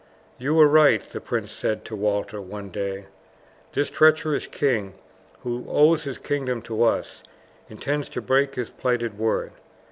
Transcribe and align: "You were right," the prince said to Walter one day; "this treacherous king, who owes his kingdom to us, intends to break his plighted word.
"You 0.39 0.55
were 0.55 0.65
right," 0.67 1.07
the 1.07 1.21
prince 1.21 1.51
said 1.51 1.85
to 1.85 1.95
Walter 1.95 2.41
one 2.41 2.69
day; 2.71 3.05
"this 3.73 3.91
treacherous 3.91 4.47
king, 4.47 4.93
who 5.43 5.63
owes 5.69 6.05
his 6.05 6.17
kingdom 6.17 6.63
to 6.63 6.81
us, 6.81 7.21
intends 7.69 8.09
to 8.09 8.19
break 8.21 8.55
his 8.55 8.71
plighted 8.71 9.19
word. 9.19 9.51